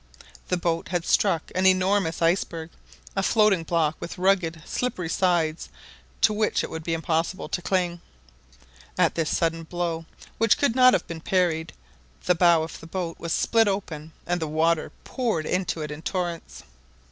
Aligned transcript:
The 0.47 0.57
boat 0.57 0.87
had 0.87 1.03
just 1.03 1.13
struck 1.13 1.51
an 1.53 1.67
enormous 1.67 2.23
iceberg, 2.23 2.71
a 3.15 3.21
floating 3.21 3.61
block 3.61 3.97
with 3.99 4.17
rugged, 4.17 4.63
slippery 4.65 5.09
sides, 5.09 5.69
to 6.21 6.33
which 6.33 6.63
it 6.63 6.71
would 6.71 6.83
be 6.83 6.95
impossible 6.95 7.47
to 7.49 7.61
cling. 7.61 8.01
At 8.97 9.13
this 9.13 9.29
sudden 9.29 9.61
blow, 9.61 10.07
which 10.39 10.57
could 10.57 10.75
not 10.75 10.93
have 10.93 11.05
been 11.05 11.21
parried, 11.21 11.71
the 12.25 12.33
bow 12.33 12.63
of 12.63 12.79
the 12.79 12.87
boat 12.87 13.19
was 13.19 13.31
split 13.31 13.67
open, 13.67 14.11
and 14.25 14.41
the 14.41 14.47
water 14.47 14.91
poured 15.03 15.45
into 15.45 15.83
it 15.83 15.91
in 15.91 16.01
torrents. 16.01 16.63